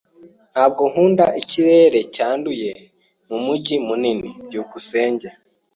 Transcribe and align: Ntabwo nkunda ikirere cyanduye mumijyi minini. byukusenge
Ntabwo 0.53 0.81
nkunda 0.91 1.25
ikirere 1.41 1.99
cyanduye 2.15 2.69
mumijyi 3.27 3.75
minini. 3.87 4.29
byukusenge 4.47 5.27